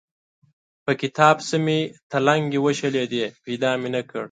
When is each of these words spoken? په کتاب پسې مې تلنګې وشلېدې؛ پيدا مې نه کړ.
په 0.85 0.91
کتاب 1.01 1.35
پسې 1.41 1.57
مې 1.65 1.77
تلنګې 2.11 2.59
وشلېدې؛ 2.61 3.25
پيدا 3.43 3.71
مې 3.81 3.89
نه 3.95 4.01
کړ. 4.09 4.19